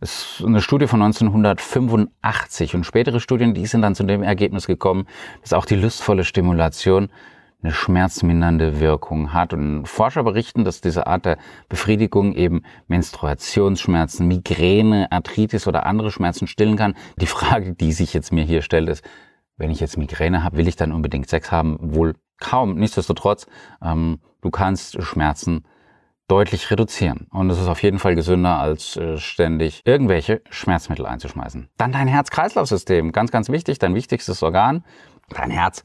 Es 0.00 0.38
ist 0.38 0.46
eine 0.46 0.60
Studie 0.60 0.86
von 0.86 1.02
1985 1.02 2.76
und 2.76 2.86
spätere 2.86 3.18
Studien, 3.18 3.54
die 3.54 3.66
sind 3.66 3.82
dann 3.82 3.96
zu 3.96 4.04
dem 4.04 4.22
Ergebnis 4.22 4.68
gekommen, 4.68 5.08
dass 5.40 5.52
auch 5.52 5.64
die 5.64 5.74
lustvolle 5.74 6.22
Stimulation 6.22 7.08
eine 7.60 7.72
schmerzmindernde 7.72 8.78
Wirkung 8.78 9.32
hat. 9.32 9.52
Und 9.52 9.86
Forscher 9.86 10.22
berichten, 10.22 10.62
dass 10.62 10.80
diese 10.80 11.08
Art 11.08 11.24
der 11.24 11.38
Befriedigung 11.68 12.32
eben 12.32 12.62
Menstruationsschmerzen, 12.86 14.28
Migräne, 14.28 15.10
Arthritis 15.10 15.66
oder 15.66 15.86
andere 15.86 16.12
Schmerzen 16.12 16.46
stillen 16.46 16.76
kann. 16.76 16.94
Die 17.16 17.26
Frage, 17.26 17.74
die 17.74 17.92
sich 17.92 18.14
jetzt 18.14 18.32
mir 18.32 18.44
hier 18.44 18.62
stellt, 18.62 18.88
ist, 18.88 19.04
wenn 19.56 19.70
ich 19.70 19.80
jetzt 19.80 19.98
Migräne 19.98 20.44
habe, 20.44 20.56
will 20.56 20.68
ich 20.68 20.76
dann 20.76 20.92
unbedingt 20.92 21.28
Sex 21.28 21.50
haben? 21.50 21.78
Wohl 21.80 22.14
kaum. 22.42 22.74
Nichtsdestotrotz, 22.74 23.46
ähm, 23.82 24.20
du 24.40 24.50
kannst 24.50 25.02
Schmerzen 25.02 25.64
deutlich 26.28 26.70
reduzieren. 26.70 27.26
Und 27.30 27.50
es 27.50 27.60
ist 27.60 27.68
auf 27.68 27.82
jeden 27.82 27.98
Fall 27.98 28.14
gesünder, 28.14 28.58
als 28.58 28.96
äh, 28.96 29.18
ständig 29.18 29.82
irgendwelche 29.84 30.40
Schmerzmittel 30.50 31.04
einzuschmeißen. 31.06 31.68
Dann 31.76 31.92
dein 31.92 32.08
Herz-Kreislauf-System. 32.08 33.12
Ganz, 33.12 33.30
ganz 33.30 33.50
wichtig. 33.50 33.78
Dein 33.78 33.94
wichtigstes 33.94 34.42
Organ. 34.42 34.84
Dein 35.28 35.50
Herz 35.50 35.82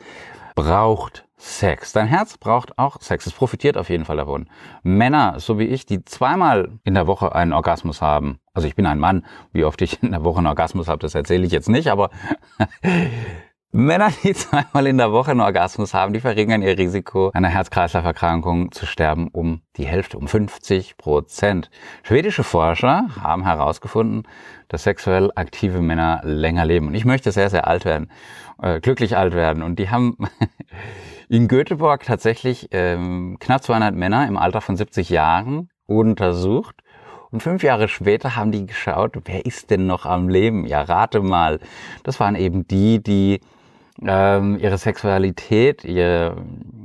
braucht 0.56 1.26
Sex. 1.36 1.92
Dein 1.92 2.08
Herz 2.08 2.38
braucht 2.38 2.78
auch 2.80 3.00
Sex. 3.02 3.28
Es 3.28 3.34
profitiert 3.34 3.78
auf 3.78 3.90
jeden 3.90 4.06
Fall 4.06 4.18
davon. 4.18 4.50
Männer, 4.84 5.40
so 5.40 5.60
wie 5.60 5.66
ich, 5.66 5.86
die 5.86 6.04
zweimal 6.04 6.80
in 6.84 6.96
der 6.96 7.08
Woche 7.08 7.36
einen 7.36 7.54
Orgasmus 7.54 8.02
haben. 8.02 8.40
Also 8.54 8.68
ich 8.68 8.76
bin 8.76 8.86
ein 8.86 9.00
Mann. 9.00 9.26
Wie 9.52 9.64
oft 9.64 9.82
ich 9.82 10.02
in 10.02 10.12
der 10.12 10.24
Woche 10.24 10.40
einen 10.40 10.48
Orgasmus 10.48 10.88
habe, 10.88 11.00
das 11.00 11.14
erzähle 11.14 11.46
ich 11.46 11.52
jetzt 11.52 11.70
nicht. 11.70 11.92
Aber 11.92 12.10
Männer, 13.72 14.12
die 14.24 14.34
zweimal 14.34 14.88
in 14.88 14.98
der 14.98 15.12
Woche 15.12 15.32
einen 15.32 15.42
Orgasmus 15.42 15.94
haben, 15.94 16.14
die 16.14 16.22
verringern 16.22 16.62
ihr 16.62 16.78
Risiko, 16.78 17.32
einer 17.34 17.50
Herz-Kreislauf-Erkrankung 17.50 18.72
zu 18.72 18.86
sterben 18.86 19.28
um 19.28 19.62
die 19.76 19.86
Hälfte, 19.86 20.18
um 20.18 20.28
50 20.28 20.96
Prozent. 20.98 21.70
Schwedische 22.04 22.46
Forscher 22.46 23.08
haben 23.22 23.44
herausgefunden, 23.44 24.24
dass 24.70 24.84
sexuell 24.84 25.32
aktive 25.36 25.82
Männer 25.82 26.22
länger 26.24 26.66
leben. 26.66 26.88
Und 26.88 26.96
ich 26.96 27.04
möchte 27.04 27.32
sehr, 27.34 27.50
sehr 27.50 27.68
alt 27.68 27.84
werden, 27.84 28.10
äh, 28.62 28.80
glücklich 28.80 29.18
alt 29.18 29.36
werden. 29.36 29.62
Und 29.62 29.80
die 29.80 29.90
haben 29.90 30.18
in 31.30 31.50
Göteborg 31.50 32.06
tatsächlich 32.06 32.70
ähm, 32.72 33.36
knapp 33.40 33.64
200 33.64 33.94
Männer 33.94 34.28
im 34.28 34.38
Alter 34.38 34.62
von 34.62 34.78
70 34.78 35.10
Jahren 35.10 35.70
untersucht. 35.86 36.84
Und 37.32 37.44
fünf 37.44 37.64
Jahre 37.64 37.90
später 37.90 38.38
haben 38.38 38.54
die 38.54 38.66
geschaut, 38.66 39.18
wer 39.26 39.46
ist 39.46 39.70
denn 39.70 39.86
noch 39.86 40.06
am 40.06 40.30
Leben? 40.30 40.66
Ja, 40.66 40.84
rate 40.84 41.22
mal. 41.22 41.60
Das 42.04 42.22
waren 42.22 42.36
eben 42.36 42.66
die, 42.66 43.04
die 43.04 43.42
ähm, 44.06 44.58
ihre 44.60 44.78
Sexualität, 44.78 45.84
ihre, 45.84 46.38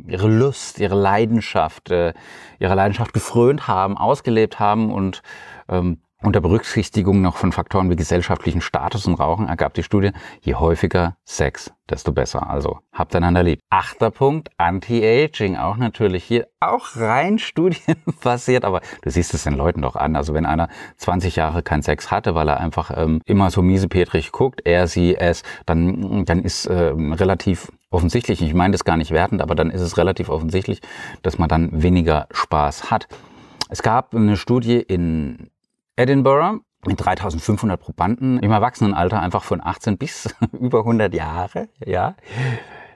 ihre 0.07 0.28
Lust, 0.28 0.78
ihre 0.78 0.95
Leidenschaft, 0.95 1.90
äh, 1.90 2.12
ihre 2.59 2.75
Leidenschaft 2.75 3.12
gefrönt 3.12 3.69
haben, 3.69 3.97
ausgelebt 3.97 4.59
haben 4.59 4.92
und 4.92 5.23
ähm, 5.69 5.99
unter 6.23 6.41
Berücksichtigung 6.41 7.21
noch 7.21 7.37
von 7.37 7.52
Faktoren 7.52 7.91
wie 7.91 7.97
gesellschaftlichen 7.97 8.61
Status 8.61 9.07
und 9.07 9.14
Rauchen 9.14 9.49
ergab 9.49 9.75
die 9.75 9.83
Studie, 9.83 10.12
je 10.41 10.55
häufiger 10.55 11.17
Sex, 11.25 11.73
desto 11.91 12.12
besser. 12.12 12.49
Also 12.49 12.79
habt 12.93 13.14
einander 13.14 13.43
lieb. 13.43 13.61
Achter 13.71 14.11
Punkt, 14.11 14.50
Anti-Aging. 14.57 15.57
Auch 15.57 15.76
natürlich 15.76 16.25
hier, 16.25 16.47
auch 16.61 16.97
rein 16.97 17.38
studienbasiert, 17.41 18.64
aber 18.64 18.81
du 19.02 19.11
siehst 19.11 19.35
es 19.35 19.45
den 19.45 19.55
Leuten 19.55 19.83
doch 19.83 19.97
an. 19.97 20.17
Also 20.17 20.35
wenn 20.35 20.47
einer 20.47 20.69
20 20.97 21.37
Jahre 21.37 21.62
keinen 21.62 21.83
Sex 21.83 22.11
hatte, 22.11 22.35
weil 22.35 22.49
er 22.49 22.61
einfach 22.61 22.91
ähm, 22.97 23.21
immer 23.25 23.50
so 23.50 23.62
miesepetrig 23.62 24.33
guckt, 24.33 24.62
er, 24.64 24.87
sie, 24.87 25.17
es, 25.17 25.43
dann, 25.67 26.25
dann 26.25 26.43
ist 26.43 26.69
ähm, 26.71 27.12
relativ 27.12 27.71
offensichtlich, 27.91 28.41
ich 28.43 28.55
meine 28.55 28.73
das 28.73 28.85
gar 28.85 28.97
nicht 28.97 29.11
wertend, 29.11 29.43
aber 29.43 29.55
dann 29.55 29.71
ist 29.71 29.83
es 29.83 29.99
relativ 29.99 30.29
offensichtlich, 30.29 30.81
dass 31.23 31.38
man 31.38 31.49
dann 31.49 31.83
weniger 31.83 32.26
Spaß 32.33 32.91
hat. 32.91 33.07
Es 33.69 33.83
gab 33.83 34.14
eine 34.14 34.37
Studie 34.37 34.79
in 34.79 35.50
Edinburgh 36.02 36.62
mit 36.85 37.04
3500 37.04 37.80
Probanden 37.80 38.40
im 38.40 38.50
Erwachsenenalter 38.50 39.21
einfach 39.21 39.44
von 39.44 39.61
18 39.62 39.99
bis 39.99 40.35
über 40.52 40.80
100 40.80 41.14
Jahre, 41.14 41.68
ja, 41.87 42.16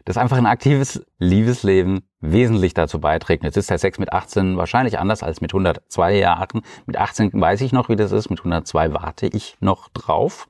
das 0.05 0.17
einfach 0.17 0.37
ein 0.37 0.47
aktives 0.47 1.07
Liebesleben 1.19 2.01
wesentlich 2.21 2.75
dazu 2.75 3.01
beiträgt. 3.01 3.45
Jetzt 3.45 3.57
ist 3.57 3.71
der 3.71 3.79
Sex 3.79 4.01
mit 4.01 4.13
18 4.13 4.57
wahrscheinlich 4.57 4.99
anders 4.99 5.23
als 5.23 5.41
mit 5.41 5.53
102 5.53 6.17
Jahren. 6.17 6.63
Mit 6.87 6.97
18 6.97 7.31
weiß 7.33 7.61
ich 7.61 7.73
noch, 7.73 7.89
wie 7.89 7.97
das 7.97 8.11
ist. 8.11 8.29
Mit 8.29 8.41
102 8.41 8.93
warte 8.93 9.27
ich 9.29 9.57
noch 9.61 9.89
drauf. 9.89 10.49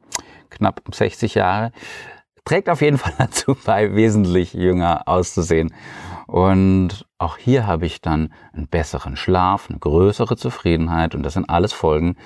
Knapp 0.48 0.80
60 0.90 1.34
Jahre. 1.34 1.72
Trägt 2.46 2.70
auf 2.70 2.80
jeden 2.80 2.96
Fall 2.98 3.14
dazu 3.18 3.54
bei, 3.66 3.94
wesentlich 3.94 4.54
jünger 4.54 5.02
auszusehen. 5.06 5.74
Und 6.26 7.06
auch 7.18 7.38
hier 7.38 7.66
habe 7.66 7.86
ich 7.86 8.00
dann 8.00 8.32
einen 8.52 8.68
besseren 8.68 9.16
Schlaf, 9.16 9.68
eine 9.70 9.78
größere 9.78 10.36
Zufriedenheit 10.36 11.14
und 11.14 11.22
das 11.22 11.34
sind 11.34 11.48
alles 11.48 11.72
Folgen 11.72 12.16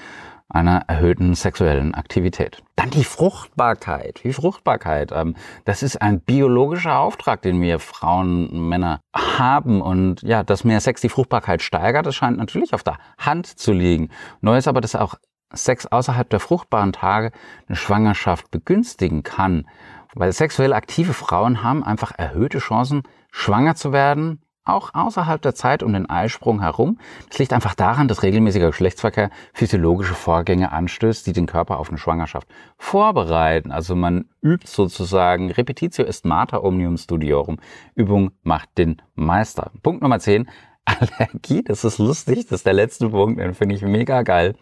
einer 0.51 0.83
erhöhten 0.89 1.35
sexuellen 1.35 1.95
Aktivität. 1.95 2.63
Dann 2.75 2.91
die 2.91 3.05
Fruchtbarkeit. 3.05 4.21
Die 4.25 4.33
Fruchtbarkeit, 4.33 5.13
ähm, 5.13 5.37
das 5.65 5.83
ist 5.83 6.03
ein 6.03 6.21
biologischer 6.21 6.99
Auftrag, 6.99 7.43
den 7.43 7.61
wir 7.63 7.79
Frauen 7.79 8.49
und 8.49 8.69
Männer 8.69 9.01
haben. 9.15 9.81
Und 9.81 10.23
ja, 10.23 10.43
dass 10.43 10.65
mehr 10.65 10.81
Sex 10.81 11.01
die 11.01 11.09
Fruchtbarkeit 11.09 11.63
steigert, 11.63 12.07
das 12.07 12.17
scheint 12.17 12.37
natürlich 12.37 12.75
auf 12.75 12.83
der 12.83 12.99
Hand 13.19 13.47
zu 13.47 13.73
liegen. 13.73 14.11
Neu 14.41 14.59
ist 14.59 14.67
aber, 14.67 14.81
dass 14.81 14.97
auch 14.97 15.15
Sex 15.53 15.87
außerhalb 15.87 16.29
der 16.29 16.41
fruchtbaren 16.41 16.93
Tage 16.93 17.33
eine 17.69 17.77
Schwangerschaft 17.77 18.51
begünstigen 18.51 19.23
kann. 19.23 19.67
Weil 20.15 20.33
sexuell 20.33 20.73
aktive 20.73 21.13
Frauen 21.13 21.63
haben 21.63 21.85
einfach 21.85 22.13
erhöhte 22.17 22.59
Chancen, 22.59 23.03
schwanger 23.31 23.75
zu 23.75 23.93
werden, 23.93 24.43
auch 24.65 24.95
außerhalb 24.95 25.41
der 25.41 25.55
Zeit 25.55 25.83
um 25.83 25.93
den 25.93 26.09
Eisprung 26.09 26.61
herum. 26.61 26.99
Das 27.29 27.39
liegt 27.39 27.53
einfach 27.53 27.75
daran, 27.75 28.09
dass 28.09 28.23
regelmäßiger 28.23 28.69
Geschlechtsverkehr 28.69 29.31
physiologische 29.53 30.15
Vorgänge 30.15 30.73
anstößt, 30.73 31.27
die 31.27 31.33
den 31.33 31.47
Körper 31.47 31.79
auf 31.79 31.89
eine 31.89 31.99
Schwangerschaft 31.99 32.49
vorbereiten. 32.79 33.73
Also 33.73 33.97
man 33.97 34.27
übt 34.43 34.67
sozusagen 34.67 35.51
Repetitio 35.51 36.05
est 36.05 36.25
mater 36.25 36.63
omnium 36.63 36.97
studiorum. 36.97 37.59
Übung 37.95 38.33
macht 38.43 38.77
den 38.79 39.03
Meister. 39.15 39.71
Punkt 39.83 40.03
Nummer 40.03 40.19
10. 40.19 40.49
Allergie, 40.85 41.63
das 41.63 41.85
ist 41.85 41.99
lustig, 41.99 42.47
das 42.47 42.61
ist 42.61 42.67
der 42.67 42.73
letzte 42.73 43.11
Punkt, 43.11 43.39
den 43.39 43.55
finde 43.55 43.75
ich 43.75 43.83
mega 43.83 44.23
geil. 44.23 44.57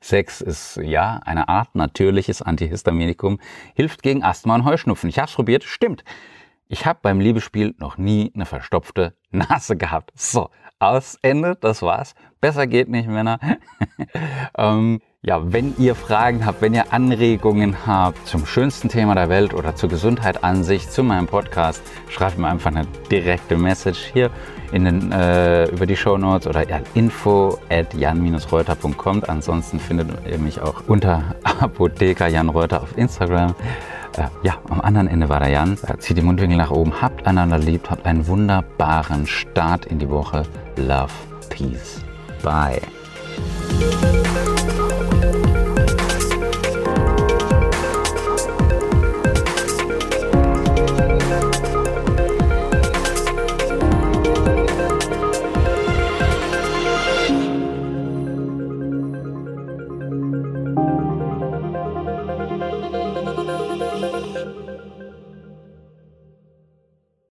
Sex 0.00 0.40
ist 0.40 0.76
ja 0.82 1.20
eine 1.24 1.48
Art 1.48 1.74
natürliches 1.74 2.42
Antihistaminikum, 2.42 3.40
hilft 3.74 4.02
gegen 4.02 4.22
Asthma 4.22 4.54
und 4.54 4.64
Heuschnupfen. 4.64 5.08
Ich 5.08 5.18
habe 5.18 5.28
es 5.28 5.34
probiert, 5.34 5.64
stimmt. 5.64 6.04
Ich 6.66 6.86
habe 6.86 6.98
beim 7.02 7.20
Liebesspiel 7.20 7.74
noch 7.78 7.98
nie 7.98 8.32
eine 8.34 8.46
verstopfte 8.46 9.14
Nase 9.30 9.76
gehabt. 9.76 10.12
So, 10.14 10.50
aus 10.78 11.18
Ende, 11.22 11.56
das 11.60 11.82
war's. 11.82 12.14
Besser 12.40 12.66
geht 12.66 12.88
nicht, 12.88 13.08
Männer. 13.08 13.38
ähm, 14.58 15.00
ja, 15.22 15.52
wenn 15.52 15.74
ihr 15.78 15.94
Fragen 15.94 16.44
habt, 16.44 16.60
wenn 16.60 16.74
ihr 16.74 16.92
Anregungen 16.92 17.86
habt 17.86 18.26
zum 18.26 18.44
schönsten 18.44 18.90
Thema 18.90 19.14
der 19.14 19.30
Welt 19.30 19.54
oder 19.54 19.74
zur 19.74 19.88
Gesundheit 19.88 20.44
an 20.44 20.64
sich, 20.64 20.90
zu 20.90 21.02
meinem 21.02 21.26
Podcast, 21.26 21.82
schreibt 22.10 22.36
mir 22.36 22.48
einfach 22.48 22.70
eine 22.70 22.86
direkte 23.10 23.56
Message 23.56 24.10
hier 24.12 24.30
in 24.74 24.84
den, 24.84 25.12
äh, 25.12 25.66
über 25.66 25.86
die 25.86 25.96
Show 25.96 26.18
Notes 26.18 26.48
oder 26.48 26.68
ja, 26.68 26.80
info 26.94 27.58
at 27.70 27.94
jan-reuter.com. 27.94 29.22
Ansonsten 29.28 29.78
findet 29.78 30.08
ihr 30.28 30.38
mich 30.38 30.60
auch 30.60 30.82
unter 30.88 31.22
Apotheker 31.60 32.26
Jan 32.26 32.48
Reuter 32.48 32.82
auf 32.82 32.98
Instagram. 32.98 33.54
Äh, 34.16 34.24
ja, 34.42 34.54
am 34.68 34.80
anderen 34.80 35.06
Ende 35.06 35.28
war 35.28 35.38
der 35.38 35.50
Jan. 35.50 35.78
Äh, 35.86 35.98
zieht 35.98 36.16
die 36.16 36.22
Mundwinkel 36.22 36.58
nach 36.58 36.72
oben. 36.72 37.00
Habt 37.00 37.24
einander 37.24 37.58
lieb. 37.58 37.88
Habt 37.88 38.04
einen 38.04 38.26
wunderbaren 38.26 39.26
Start 39.28 39.86
in 39.86 40.00
die 40.00 40.10
Woche. 40.10 40.42
Love, 40.76 41.12
Peace. 41.50 42.02
Bye. 42.42 42.82